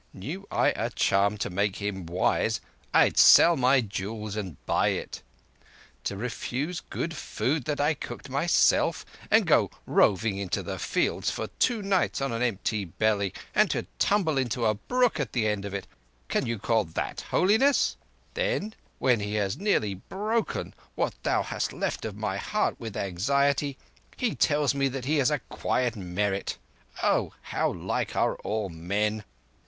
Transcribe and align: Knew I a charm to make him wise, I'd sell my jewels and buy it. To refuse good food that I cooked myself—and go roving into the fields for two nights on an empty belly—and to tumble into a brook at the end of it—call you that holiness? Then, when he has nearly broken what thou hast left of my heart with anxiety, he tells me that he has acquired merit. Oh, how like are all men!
Knew 0.13 0.47
I 0.49 0.69
a 0.69 0.89
charm 0.89 1.37
to 1.37 1.51
make 1.51 1.75
him 1.75 2.07
wise, 2.07 2.59
I'd 2.91 3.19
sell 3.19 3.55
my 3.55 3.81
jewels 3.81 4.35
and 4.35 4.57
buy 4.65 4.87
it. 4.87 5.21
To 6.05 6.17
refuse 6.17 6.79
good 6.79 7.15
food 7.15 7.65
that 7.65 7.79
I 7.79 7.93
cooked 7.93 8.27
myself—and 8.27 9.45
go 9.45 9.69
roving 9.85 10.39
into 10.39 10.63
the 10.63 10.79
fields 10.79 11.29
for 11.29 11.49
two 11.59 11.83
nights 11.83 12.19
on 12.19 12.31
an 12.31 12.41
empty 12.41 12.85
belly—and 12.85 13.69
to 13.69 13.85
tumble 13.99 14.39
into 14.39 14.65
a 14.65 14.73
brook 14.73 15.19
at 15.19 15.33
the 15.33 15.45
end 15.47 15.65
of 15.65 15.73
it—call 15.75 16.47
you 16.47 16.59
that 16.95 17.21
holiness? 17.29 17.95
Then, 18.33 18.73
when 18.97 19.19
he 19.19 19.35
has 19.35 19.59
nearly 19.59 19.93
broken 19.93 20.73
what 20.95 21.13
thou 21.21 21.43
hast 21.43 21.73
left 21.73 22.05
of 22.05 22.17
my 22.17 22.37
heart 22.37 22.79
with 22.79 22.97
anxiety, 22.97 23.77
he 24.17 24.33
tells 24.33 24.73
me 24.73 24.87
that 24.87 25.05
he 25.05 25.17
has 25.17 25.29
acquired 25.29 25.95
merit. 25.95 26.57
Oh, 27.03 27.33
how 27.43 27.71
like 27.71 28.15
are 28.15 28.33
all 28.37 28.67
men! 28.69 29.23